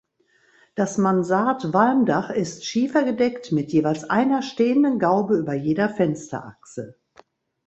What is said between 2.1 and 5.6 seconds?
ist schiefergedeckt mit jeweils einer stehenden Gaube über